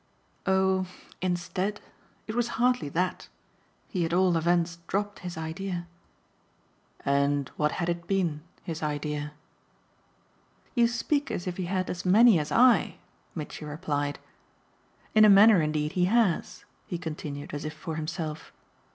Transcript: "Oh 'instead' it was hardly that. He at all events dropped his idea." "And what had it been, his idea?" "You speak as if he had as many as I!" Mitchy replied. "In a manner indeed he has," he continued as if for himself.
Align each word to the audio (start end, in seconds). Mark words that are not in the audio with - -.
"Oh 0.47 0.87
'instead' 1.21 1.79
it 2.25 2.33
was 2.33 2.47
hardly 2.57 2.89
that. 2.89 3.27
He 3.87 4.03
at 4.03 4.15
all 4.15 4.35
events 4.35 4.79
dropped 4.87 5.19
his 5.19 5.37
idea." 5.37 5.85
"And 7.05 7.49
what 7.49 7.73
had 7.73 7.87
it 7.87 8.07
been, 8.07 8.41
his 8.63 8.81
idea?" 8.81 9.33
"You 10.73 10.87
speak 10.87 11.29
as 11.29 11.45
if 11.45 11.57
he 11.57 11.65
had 11.65 11.87
as 11.87 12.03
many 12.03 12.39
as 12.39 12.51
I!" 12.51 12.95
Mitchy 13.35 13.63
replied. 13.63 14.17
"In 15.13 15.23
a 15.23 15.29
manner 15.29 15.61
indeed 15.61 15.91
he 15.91 16.05
has," 16.05 16.65
he 16.87 16.97
continued 16.97 17.53
as 17.53 17.63
if 17.63 17.75
for 17.75 17.95
himself. 17.95 18.51